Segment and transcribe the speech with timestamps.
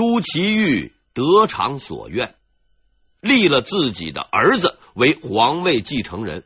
[0.00, 2.34] 朱祁钰得偿所愿，
[3.20, 6.42] 立了自己的儿子为皇位继承人，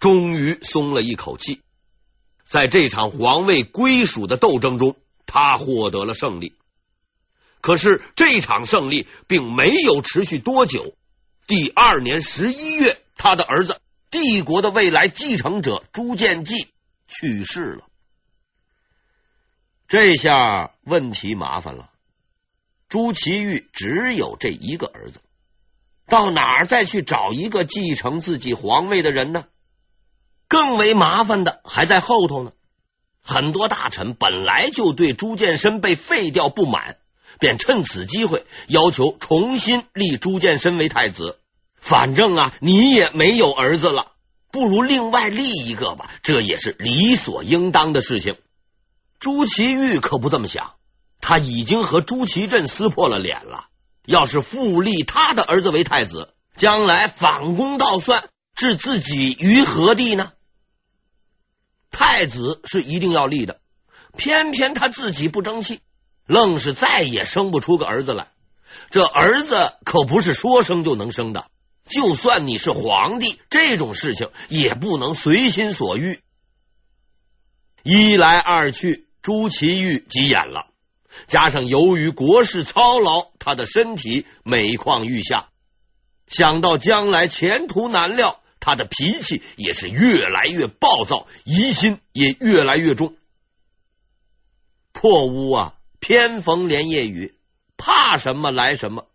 [0.00, 1.60] 终于松了一口气。
[2.44, 6.56] 在这场皇位归属的斗争中，他获得了胜利。
[7.60, 10.96] 可是这场胜利并没有持续多久。
[11.46, 13.80] 第二年十一月，他的儿子，
[14.10, 16.72] 帝国的未来继承者朱见济
[17.06, 17.84] 去世了。
[19.86, 21.92] 这下问题麻烦了。
[22.88, 25.18] 朱祁钰只有这一个儿子，
[26.06, 29.44] 到哪儿再去找一个继承自己皇位的人呢？
[30.48, 32.52] 更为麻烦的还在后头呢。
[33.20, 36.98] 很多大臣本来就对朱见深被废掉不满，
[37.40, 41.40] 便趁此机会要求重新立朱见深为太子。
[41.74, 44.12] 反正啊，你也没有儿子了，
[44.52, 48.36] 不如另外立一个吧，这也是理所应当的事情。
[49.18, 50.74] 朱祁钰可不这么想。
[51.28, 53.66] 他已经和朱祁镇撕破了脸了，
[54.04, 60.30] 要是复立他的儿子为太子，将来反攻倒算，置自己于何地呢？
[61.90, 63.58] 太子是一定要立的，
[64.16, 65.80] 偏偏他自己不争气，
[66.26, 68.28] 愣是再也生不出个儿子来。
[68.90, 71.50] 这儿子可不是说生就能生的，
[71.88, 76.20] 就算你是皇帝，这种事情也不能随心所欲。
[77.82, 80.68] 一来二去，朱祁钰急眼了。
[81.26, 85.48] 加上由于国事操劳，他的身体每况愈下。
[86.26, 93.16] 想到将来前途难料，他的脾气也是越来越暴躁，疑心也越来越重。
[94.92, 97.34] 破屋啊，偏逢连夜雨，
[97.76, 99.06] 怕什么来什么。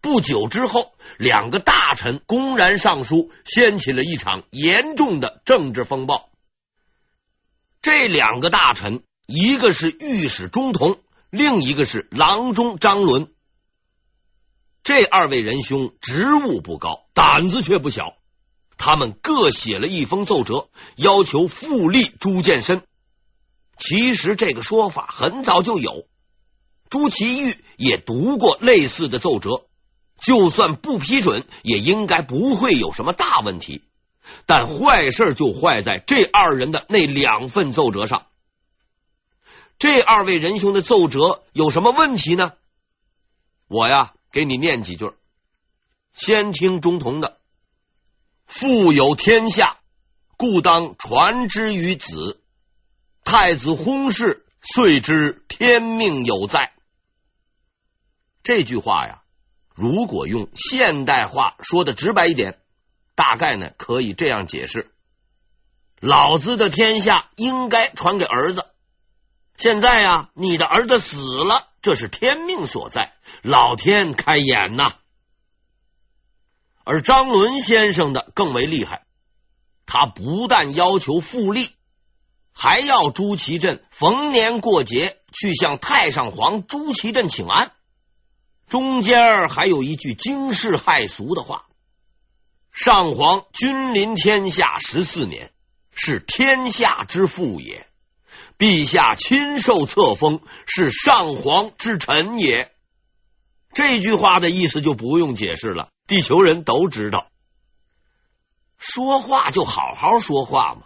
[0.00, 6.30] 不久之后，两个大臣公然上书，掀起了一场严重的政治风暴。
[7.82, 11.00] 这两个大臣，一个是御史中同。
[11.30, 13.28] 另一个是郎中张伦，
[14.82, 18.14] 这二位仁兄职务不高，胆子却不小。
[18.76, 22.82] 他们各写了一封奏折，要求复立朱见深。
[23.76, 26.06] 其实这个说法很早就有，
[26.88, 29.66] 朱祁钰也读过类似的奏折，
[30.20, 33.84] 就算不批准，也应该不会有什么大问题。
[34.46, 38.26] 但坏事就坏在这二人的那两份奏折上。
[39.80, 42.52] 这二位仁兄的奏折有什么问题呢？
[43.66, 45.10] 我呀，给你念几句。
[46.12, 47.38] 先听中同的
[48.44, 49.78] ：“父有天下，
[50.36, 52.42] 故当传之于子。
[53.24, 56.74] 太子薨逝，遂知天命有在。”
[58.44, 59.22] 这句话呀，
[59.74, 62.60] 如果用现代话说的直白一点，
[63.14, 64.92] 大概呢可以这样解释：
[66.00, 68.66] 老子的天下应该传给儿子。
[69.60, 73.12] 现在呀，你的儿子死了，这是天命所在，
[73.42, 74.94] 老天开眼呐。
[76.82, 79.04] 而张伦先生的更为厉害，
[79.84, 81.68] 他不但要求复立，
[82.52, 87.72] 还要朱祁镇逢年过节去向太上皇朱祁镇请安，
[88.66, 91.66] 中间还有一句惊世骇俗的话
[92.72, 95.52] ：“上皇君临天下十四年，
[95.92, 97.86] 是天下之父也。”
[98.60, 102.70] 陛下亲受册封，是上皇之臣也。
[103.72, 107.28] 这句话的意思就不用解释了，地球人都知道。
[108.76, 110.82] 说话就好好说话嘛。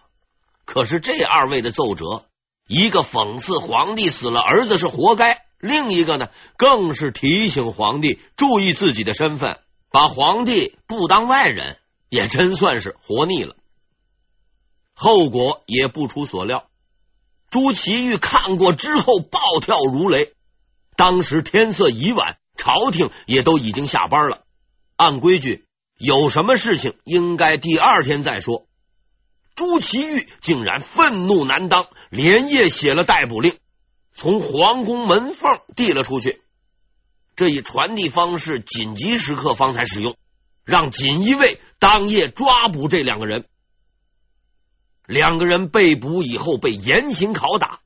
[0.65, 2.27] 可是这二位的奏折，
[2.69, 9.59] 一个讽刺皇帝死了儿子是活该，另一个呢，更是提醒皇帝注意自己的身份，
[9.91, 11.77] 把皇帝不当外人，
[12.09, 13.57] 也真算是活腻了。
[14.95, 16.69] 后果也不出所料。
[17.55, 20.33] 朱祁钰看过之后暴跳如雷。
[20.97, 24.43] 当时天色已晚，朝廷也都已经下班了。
[24.97, 25.65] 按规矩，
[25.97, 28.67] 有什么事情应该第二天再说。
[29.55, 33.55] 朱祁钰竟然愤怒难当，连夜写了逮捕令，
[34.13, 36.43] 从皇宫门缝递了出去。
[37.37, 40.17] 这一传递方式，紧急时刻方才使用，
[40.65, 43.45] 让锦衣卫当夜抓捕这两个人。
[45.07, 47.81] 两个人被捕以后被严刑拷打，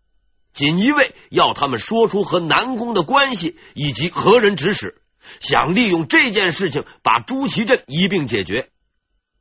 [0.53, 5.01] 锦衣卫要他们说出和南宫的关系以及何人指使，
[5.41, 8.69] 想利用这件事情把朱祁镇一并解决。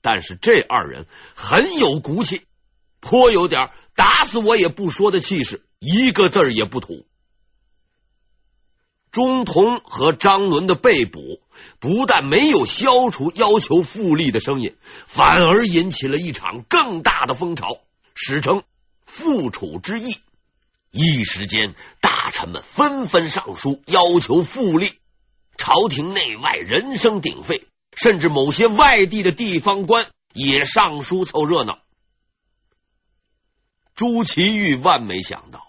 [0.01, 2.41] 但是这二人很有骨气，
[3.00, 7.06] 颇有点打死我也不说的气势，一个字儿也不吐。
[9.18, 11.42] 钟同和张伦的被捕，
[11.80, 14.78] 不但没有消除要求复立的声音，
[15.08, 17.80] 反而引起了一场更大的风潮，
[18.14, 18.62] 史称
[19.08, 20.18] “复楚之役”。
[20.94, 24.92] 一时间，大臣们纷纷上书要求复立，
[25.58, 27.66] 朝廷内外人声鼎沸，
[27.96, 31.80] 甚至某些外地的地方官也上书凑热闹。
[33.96, 35.66] 朱祁钰万没想到，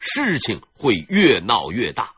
[0.00, 2.17] 事情会越闹越大。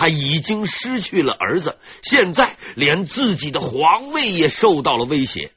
[0.00, 5.52] 他已经失去了儿子，现在连自己的皇位也受到了威胁。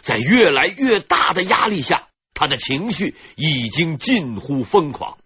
[0.00, 5.18] 在越来越大的压力下，他的情绪已经近乎疯狂。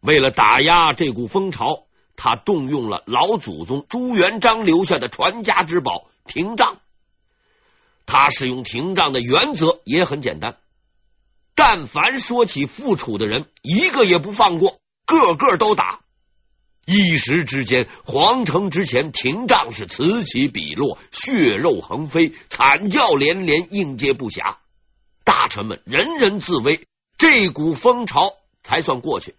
[0.00, 1.84] 为了打压这股风潮，
[2.16, 6.78] 他动用了老祖宗朱元璋留下的传家之宝廷杖。
[8.06, 10.56] 他使用廷杖的原则也很简单。
[11.54, 16.00] 但凡说起复楚的人，一个也不放过，个个都打。
[16.86, 24.58] 一时之间，皇城之前廷杖是此起彼落，血肉横飞，惨叫连连，应接不暇。
[25.24, 26.86] 大臣们人人自危，
[27.18, 29.34] 这股风潮才算过去。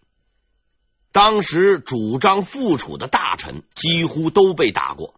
[1.13, 5.15] 当时主张复楚的大臣几乎都被打过，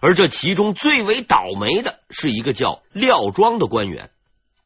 [0.00, 4.10] 而这其中最为倒霉的是一个叫廖庄的官员。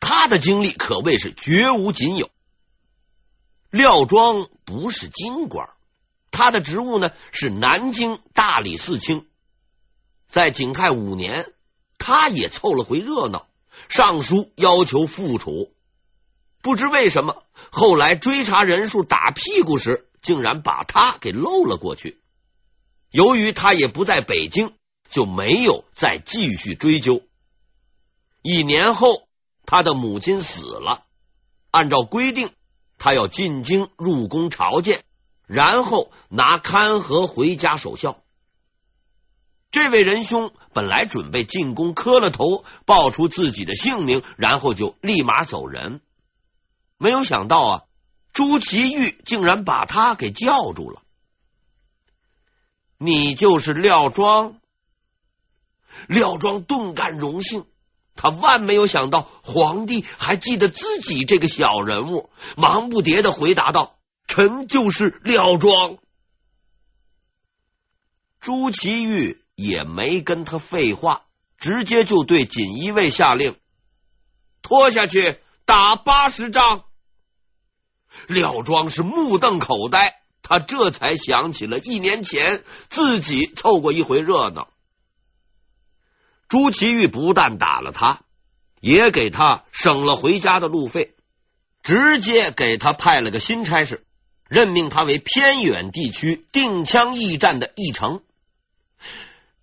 [0.01, 2.29] 他的经历可谓是绝无仅有。
[3.71, 5.71] 廖庄不是京官，
[6.39, 9.27] 他的职务呢是南京大理寺卿。
[10.29, 11.53] 在景泰五年，
[11.99, 13.49] 他也凑了回热闹，
[13.89, 15.73] 上书要求复楚。
[16.63, 17.43] 不知为什么，
[17.73, 22.21] 后来追查人数打屁股时，竟然把他给漏了过去。
[23.11, 24.73] 由于他也不在北京，
[25.11, 27.21] 就没有再继续追究。
[28.43, 29.27] 一年后。
[29.71, 31.05] 他的母亲死了，
[31.71, 32.49] 按照规定，
[32.97, 35.05] 他要进京入宫朝见，
[35.49, 38.23] 然后拿勘合回家守孝。
[39.71, 46.01] 这位仁兄本来准备进宫磕了头，报出自己的姓名，然后就立马走人。
[46.97, 47.83] 没有想到啊，
[48.33, 51.03] 朱祁钰竟然把他给叫住了。
[52.97, 54.57] 你就是廖庄？
[56.07, 57.67] 廖庄顿感荣幸。
[58.15, 63.98] 他万没有想到，皇帝还记得自己这个小人物，忙不迭的回答道
[64.29, 65.99] ：“臣就是廖庄。”
[68.39, 71.25] 朱祁钰也没跟他废话，
[71.59, 73.57] 直接就对锦衣卫下令
[74.63, 76.85] ：“拖下去，打八十仗。”
[78.29, 84.73] 廖庄是目瞪口呆，他这才想起了一年前自己凑过一回热闹。
[86.49, 88.23] 朱祁钰不但打了他，
[88.81, 91.15] 也给他省了回家的路费，
[91.83, 94.07] 直接给他派了个新差事，
[94.49, 98.23] 任命他为偏远地区定羌驿站的驿丞。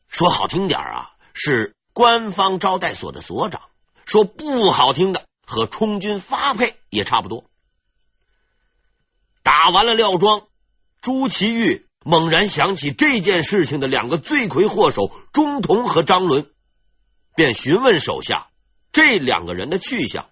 [0.08, 3.62] 说好听点啊，是官方招待所的所长；
[4.06, 7.46] 说不好听的，和充军发配也差不多。
[9.44, 10.48] 打完了廖庄，
[11.02, 16.50] 朱祁钰猛然想起这件事情的两个罪魁祸首钟同和张伦。
[17.36, 18.48] 便询问手下
[18.94, 20.30] 这两个人的去向，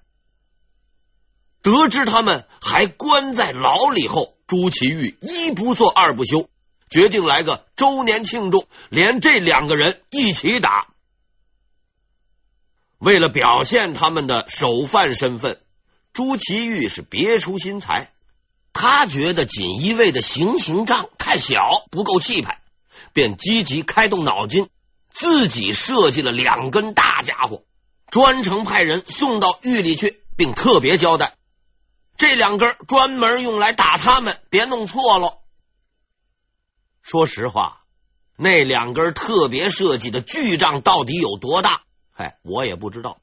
[1.61, 6.47] 得知他们还关在牢里后，朱祁钰一不做二不休，
[6.87, 10.89] 决定来个周年庆祝，连这两个人一起打。
[12.99, 15.59] 为了表现他们的首犯身份，
[16.13, 18.11] 朱祁钰是别出心裁。
[18.73, 22.61] 他觉得锦衣卫的行刑杖太小，不够气派，
[23.11, 24.69] 便积极开动脑筋。
[25.11, 27.63] 自己设计了两根大家伙，
[28.11, 31.37] 专程派人送到狱里去，并特别交代：
[32.17, 35.39] 这两根专门用来打他们，别弄错了。
[37.01, 37.83] 说实话，
[38.37, 41.81] 那两根特别设计的巨杖到底有多大？
[42.11, 43.19] 嗨，我也不知道。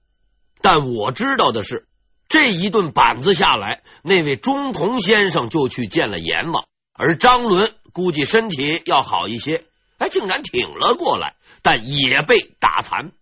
[0.60, 1.88] 但我知道的是，
[2.28, 9.64] 这一顿板子下来，那位中童先生就去见了阎王，而张伦估计身体要好一些。
[9.98, 13.12] 哎竟然挺了过来，但也被打残。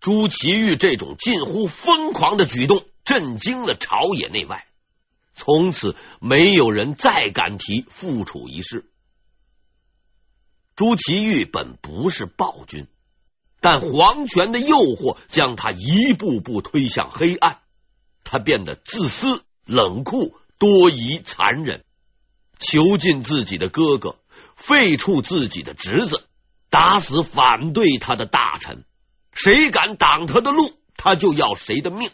[0.00, 4.66] 朱祁钰这种近乎疯狂的举动震惊了朝野内外，
[5.34, 8.90] 从此没有人再敢提复楚一事。
[10.76, 12.86] 朱祁钰本不是暴君，
[13.60, 17.60] 但皇权的诱惑将他一步步推向黑暗，
[18.24, 21.84] 他变得自私、冷酷、多疑、残忍，
[22.58, 24.18] 囚禁自己的哥哥。
[24.54, 26.28] 废黜自己的侄子，
[26.70, 28.84] 打死反对他的大臣，
[29.32, 32.10] 谁敢挡他的路，他就要谁的命。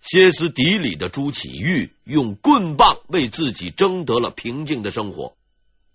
[0.00, 5.36] 歇斯底里的朱祁钰用棍棒为自己争得了平静的生活，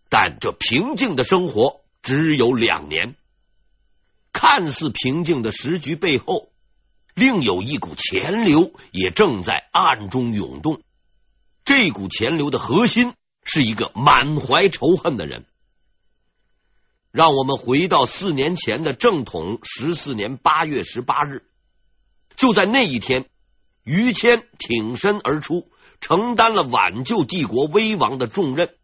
[0.09, 3.15] 但这平静的生活只有两年。
[4.31, 6.51] 看似平静的时局背后，
[7.13, 10.81] 另有一股钱流也正在暗中涌动。
[11.63, 15.45] 这股钱流的核心是一个满怀仇恨的人。
[17.11, 21.43] 让我们回到四年前的正统十四年八月十八日，
[22.35, 23.25] 就在那一天，
[23.85, 25.69] 于谦挺身而出，
[26.01, 28.75] 承担了挽救帝国危亡的重任，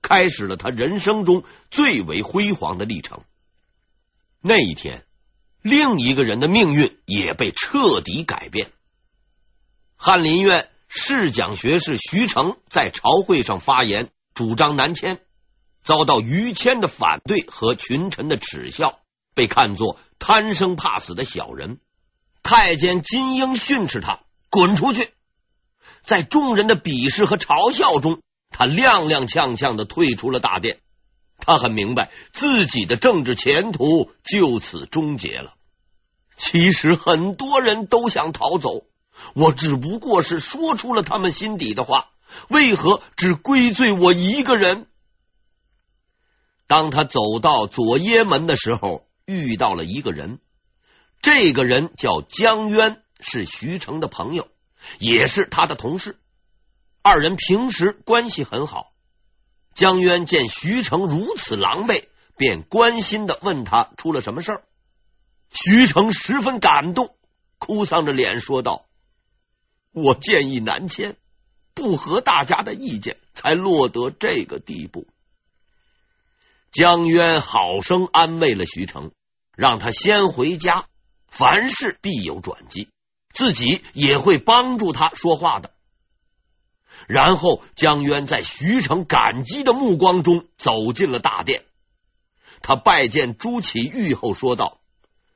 [0.00, 3.20] 开始了他人生中最为辉煌的历程。
[4.40, 5.04] 那一天，
[5.62, 8.70] 另一个人的命运也被彻底改变。
[9.96, 15.20] 翰林院侍讲学士徐成在朝会上发言，主张南迁。
[15.82, 19.00] 遭到于谦的反对和群臣的耻笑，
[19.34, 21.78] 被看作贪生怕死的小人。
[22.42, 25.12] 太监金英训斥他滚出去。
[26.02, 30.80] 在众人的鄙视和嘲笑中，他踉踉跄跄的退出了大殿。
[31.38, 35.54] 他很明白自己的政治前途就此终结了。
[36.36, 38.86] 其实很多人都想逃走，
[39.34, 42.10] 我只不过是说出了他们心底的话。
[42.48, 44.86] 为何只归罪我一个人？
[46.66, 50.40] 当他走到左掖门的时候，遇到了一个人。
[51.22, 54.46] 这个人叫江渊，是徐成的朋友，
[55.00, 56.16] 也是他的同事。
[57.02, 58.92] 二人平时关系很好。
[59.74, 62.04] 江渊见徐成如此狼狈，
[62.36, 64.64] 便关心的问他出了什么事儿。
[65.50, 67.16] 徐成十分感动，
[67.58, 68.86] 哭丧着脸说道
[69.90, 71.16] ：“我建议南迁，
[71.74, 75.08] 不合大家的意见，才落得这个地步。”
[76.70, 79.10] 江渊好生安慰了徐成，
[79.56, 80.86] 让他先回家，
[81.26, 82.88] 凡事必有转机，
[83.36, 85.70] 自己也会帮助他说话的。
[87.06, 91.62] 然后江渊在徐成感激的目光中走进了大殿，
[92.62, 94.80] 他拜见朱祁钰后说道：“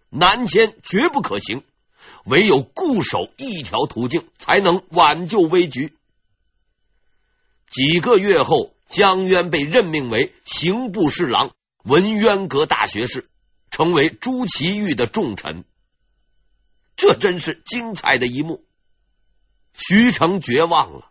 [0.09, 1.62] 南迁绝不可行，
[2.25, 5.95] 唯有固守一条途径，才能挽救危局。”
[7.71, 8.73] 几个月后。
[8.92, 11.52] 江渊被任命为刑部侍郎、
[11.85, 13.30] 文渊阁大学士，
[13.71, 15.64] 成为朱祁钰的重臣。
[17.00, 18.62] 这真是精彩的一幕。
[19.73, 21.11] 徐成绝望了。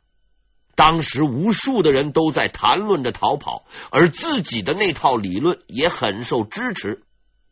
[0.75, 7.01] 当时无数的人都在谈论着逃跑，而自己的那套理论也很受支持。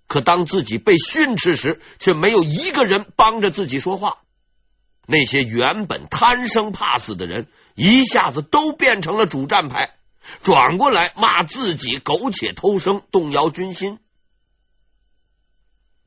[0.06, 4.20] 可当自己被训斥时，却没有一个人帮着自己说话。
[5.08, 9.96] 那些原本贪生怕死的人，一下子都变成了主战派。
[10.44, 13.98] 转过来骂自己苟且偷生，动摇军心。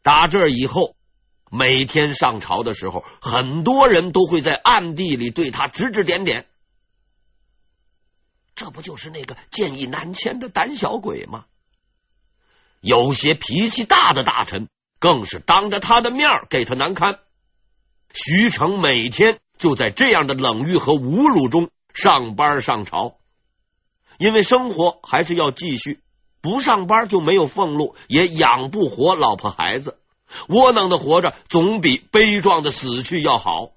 [0.03, 0.95] 打这以后，
[1.50, 6.47] 每天上朝的时候，很多人都会在暗地里对他指指点点。
[8.54, 11.47] 这不就是那个建议南迁的胆小鬼吗？
[12.80, 17.19] 有些脾气大的大臣更是当着他的面给他难堪。
[18.14, 23.19] 徐成每天就在这样的冷遇和侮辱中上班上朝。
[24.19, 26.00] 因为生活还是要继续，
[26.40, 30.00] 不上班就没有俸禄，也养不活老婆孩子。
[30.49, 33.73] 窝囊的活着总比悲壮的死去要好。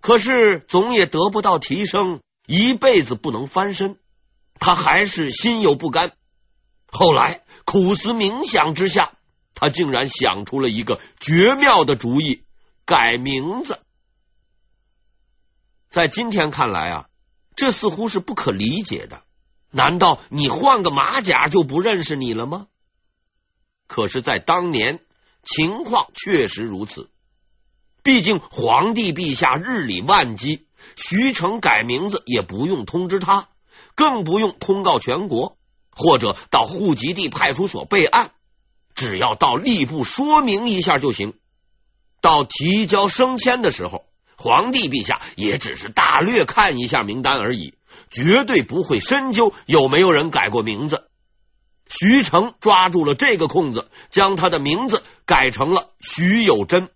[0.00, 3.96] 可是总也得不到提升，一辈子不能翻身，
[4.58, 6.12] 他还是心有不甘。
[6.86, 9.12] 后来苦思冥想之下，
[9.54, 12.44] 他竟然想出了一个绝妙的主意：
[12.84, 13.78] 改名字。
[15.88, 17.06] 在今天看来啊。
[17.54, 19.24] 这似乎是不可理解的。
[19.70, 22.66] 难道你换个马甲就不认识你了吗？
[23.92, 25.00] 可是，在当年
[25.44, 27.10] 情况确实如此。
[28.02, 30.64] 毕竟皇帝陛下日理万机，
[30.96, 33.48] 徐成改名字也不用通知他，
[33.94, 35.58] 更不用通告全国，
[35.90, 38.30] 或者到户籍地派出所备案，
[38.94, 41.34] 只要到吏部说明一下就行。
[42.22, 44.06] 到提交升迁的时候。
[44.38, 47.74] 皇帝陛下也只是大略看一下名单而已，
[48.10, 51.10] 绝对不会深究有没有人改过名字。
[51.92, 56.88] 徐成抓住了这个空子，将他的名字改成了徐有贞。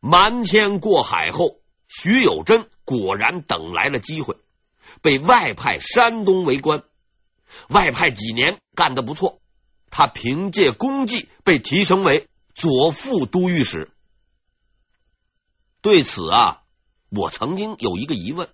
[0.00, 4.38] 瞒天过海后，徐有贞果然等来了机会，
[5.02, 6.82] 被外派山东为官。
[7.68, 9.42] 外派几年干得不错，
[9.90, 13.90] 他凭借功绩被提升为左副都御史。
[15.82, 16.62] 对此啊，
[17.10, 18.48] 我曾经有一个疑问：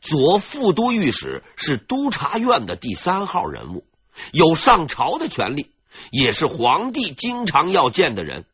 [0.00, 3.84] 左副都御史是督察院的第三号人物，
[4.32, 5.70] 有上朝的权利，
[6.10, 8.44] 也是皇帝经常要见的人。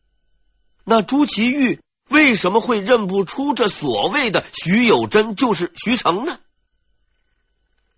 [0.85, 6.39] 那朱祁钰为什么会认不出这所谓的徐有贞就是徐成呢？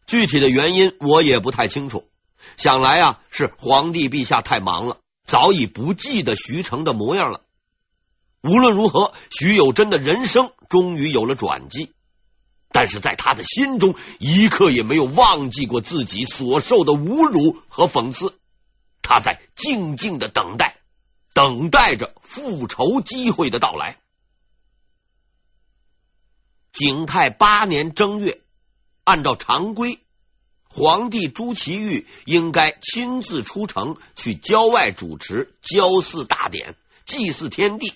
[0.07, 2.09] 具体的原因我也不太清楚，
[2.57, 7.43] 想来啊，是皇帝陛下太忙了，早已不记得徐成的模样了。
[8.43, 11.93] 无论如何，徐有贞的人生终于有了转机。
[12.71, 18.39] 但是在他的心中，一刻也没有忘记过自己所受的侮辱和讽刺。
[19.03, 20.77] 他在静静的等待，
[21.33, 23.99] 等待着复仇机会的到来。
[26.73, 28.43] 景泰八年正月，
[29.05, 30.01] 按照常规，
[30.69, 37.95] 皇帝朱祁钰应该亲自出城去郊外主持郊祀大典，祭祀天地。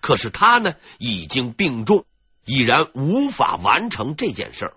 [0.00, 2.06] 可是他呢，已经病重。
[2.44, 4.74] 已然无法完成这件事儿，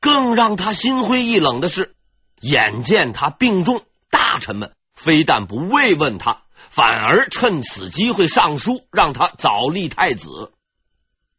[0.00, 1.94] 更让他心灰意冷的是，
[2.40, 10.52] 眼见他病重，大臣们非但不慰问他，反而趁此机会上书让他早立太子。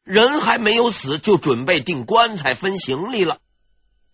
[0.03, 3.37] 人还没有死，就准备订棺材分行李了。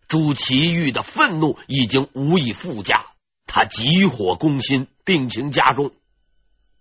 [0.08, 3.06] 朱祁钰的愤怒已经无以复加，
[3.48, 5.92] 他急火攻心，病情加重，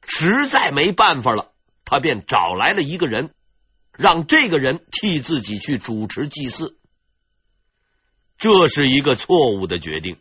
[0.06, 1.52] 实在没办法了，
[1.86, 3.30] 他便找来了一个人。
[3.96, 6.76] 让这个人替自己去主持祭祀，
[8.36, 10.18] 这是一个错误的决定，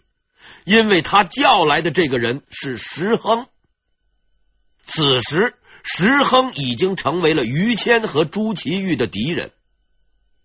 [0.65, 3.47] 因为他叫来的这个人是石亨。
[4.83, 9.51] 此时，石亨已经成为了于谦和朱祁钰的敌人。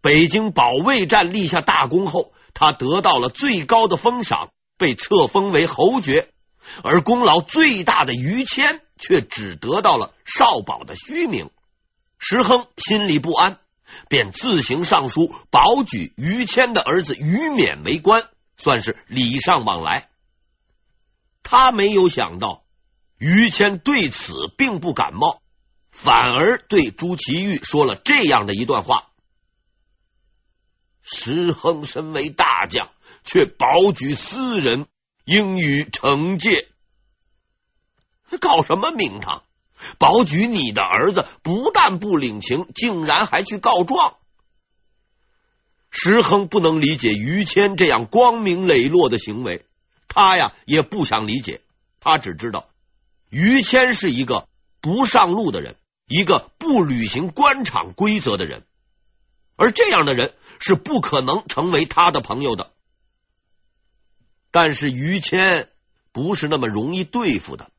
[0.00, 6.30] 北京保卫战立下大功后，他得到了最高的封赏，被册封为侯爵，
[6.82, 11.50] 而功劳最大的于谦却只得到了少保的虚名。
[12.18, 13.58] 石亨心里不安，
[14.08, 20.10] 便自行上书保举于谦的儿子于勉为官，算是礼尚往来。
[21.42, 22.64] 他没有想到，
[23.18, 25.40] 于谦对此并不感冒，
[25.90, 29.10] 反而对朱祁钰说了这样的一段话
[31.00, 32.90] ：“石亨身为大将，
[33.24, 34.86] 却保举私人，
[35.24, 36.68] 应予惩戒。
[38.40, 39.44] 搞什么名堂？”
[39.98, 44.16] 保举你的儿子不但不领情，竟然还去告状。
[45.90, 49.64] 石亨不能理解于谦这样光明磊落的行为，
[50.06, 51.62] 他呀也不想理解。
[52.00, 52.68] 他只知道
[53.30, 54.46] 于谦是一个
[54.80, 55.76] 不上路的人，
[56.06, 58.64] 一个不履行官场规则的人，
[59.56, 62.72] 而这样的人是不可能成为他的朋友的。
[64.50, 65.68] 但是于谦
[66.12, 67.70] 不是那么容易对付的。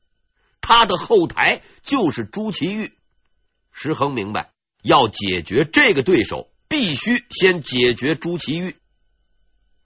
[0.69, 2.91] 他的后台就是朱祁钰，
[3.71, 4.51] 石亨明白，
[4.83, 8.75] 要解决这个对手，必须先解决朱祁钰。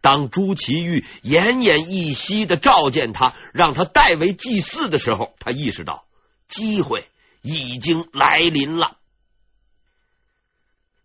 [0.02, 6.06] 当朱祁钰奄奄一息的召见他，让他代为祭祀的时候，他意识到
[6.50, 7.08] 机会
[7.42, 8.98] 已经来临了。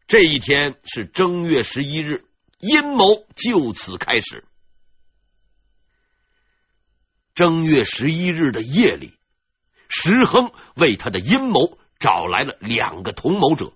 [0.08, 2.24] 这一天是正月十一日，
[2.58, 4.44] 阴谋就此开始。
[7.36, 9.14] 正月十一日的夜里。
[9.88, 13.72] 石亨为他的阴谋找来了两个同谋者，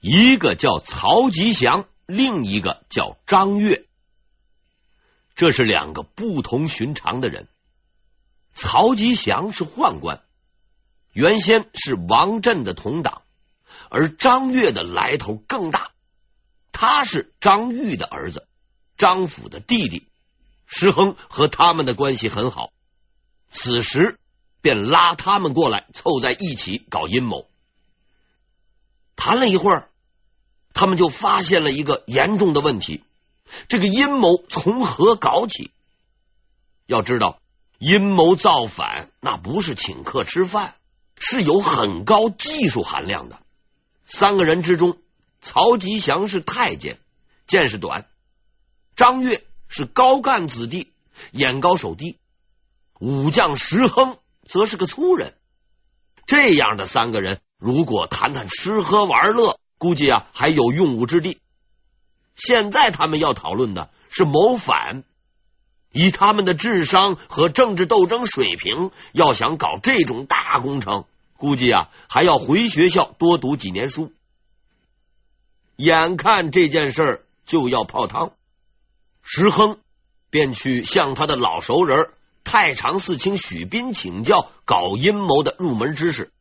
[0.00, 3.84] 一个叫曹吉祥，另一个叫张悦。
[5.34, 7.48] 这是两个不同寻常的人。
[8.54, 10.22] 曹吉祥是宦官，
[11.12, 13.22] 原先是王振的同党，
[13.90, 15.90] 而张悦的来头更大，
[16.72, 18.46] 他是张玉的儿子，
[18.96, 20.06] 张府的弟弟。
[20.64, 22.70] 石亨和他们的关系很好，
[23.50, 24.18] 此时。
[24.60, 27.48] 便拉他们过来，凑在一起搞阴谋。
[29.14, 29.90] 谈了一会儿，
[30.74, 33.02] 他们就发现了一个严重的问题：
[33.68, 35.70] 这个阴谋从何搞起？
[36.86, 37.40] 要知道，
[37.78, 40.74] 阴谋造反那不是请客吃饭，
[41.18, 43.40] 是有很高技术含量的。
[44.04, 44.98] 三个人之中，
[45.40, 46.98] 曹吉祥是太监，
[47.46, 48.02] 见识短；
[48.94, 50.92] 张悦是高干子弟，
[51.32, 52.18] 眼高手低；
[53.00, 54.18] 武将石亨。
[54.48, 55.34] 则是个粗人，
[56.26, 61.40] 这样的三个人，如果谈谈吃喝玩乐，估计啊还有用武之地。
[62.34, 65.04] 现在他们要讨论的是谋反，
[65.90, 71.06] 以他们的智商和政治斗争水平，要想搞这种大工程，
[71.36, 74.12] 估计啊还要回学校多读几年书。
[75.76, 78.32] 眼看这件事就要泡汤，
[79.22, 79.78] 石亨
[80.30, 82.10] 便去向他的老熟人。
[82.46, 86.32] 太常寺卿许斌请教搞阴谋的入门知识。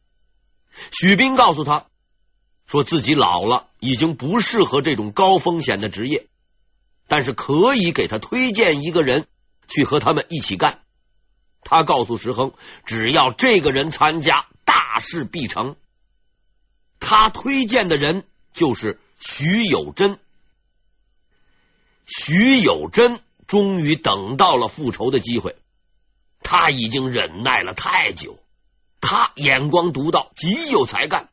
[0.92, 1.88] 许斌告诉他，
[2.68, 6.28] 说自己老了，已经不适合这种高风险的职业，
[7.08, 9.26] 但是可以给他推荐一个人
[9.68, 10.84] 去和他们一起干。
[11.64, 12.54] 他告诉石亨，
[12.86, 15.76] 只要这个人参加，大事必成。
[17.00, 20.20] 他推荐的人就是徐有贞。
[22.06, 25.56] 徐有贞终于等到了复仇的机会。
[26.48, 28.40] 他已经忍耐了太久，
[29.02, 31.30] 他眼光独到，极有才干，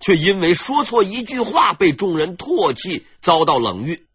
[0.00, 4.08] 却因为说错一句话被众人唾弃，遭到冷遇。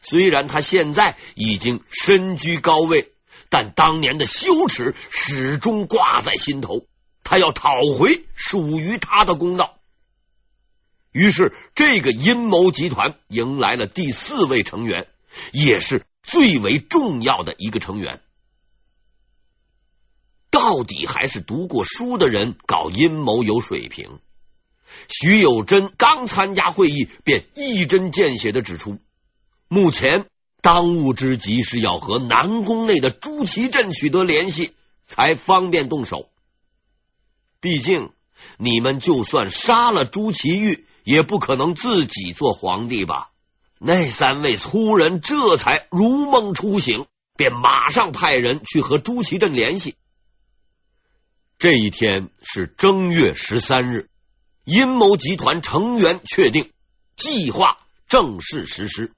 [0.00, 3.12] 虽然他现在已经身居高位，
[3.50, 6.86] 但当年的羞耻始终挂在心头。
[7.22, 9.78] 他要讨回属于他的公道。
[11.12, 15.06] 于是，这个阴谋集团迎来了第四位成员，
[15.52, 18.20] 也是最为重要的一个成员。
[20.52, 24.20] 到底还是读过书的人搞阴谋有水平。
[25.08, 28.98] 徐有贞刚参加会议，便一针见血的指出，
[29.66, 30.26] 目前
[30.60, 34.72] 当务之急是要和南宫内的朱祁镇取得联系，
[35.06, 36.28] 才方便动手。
[37.58, 38.10] 毕竟，
[38.58, 43.30] 你们就算杀了朱祁钰，也不可能自己做皇帝吧？
[43.78, 47.06] 那三位粗人这才如梦初醒，
[47.38, 49.96] 便马上派人去和朱祁镇联系。
[51.62, 54.08] 这一天是正月十三日。
[54.64, 56.72] 阴谋集团成员确定，
[57.14, 59.12] 计划正式实施。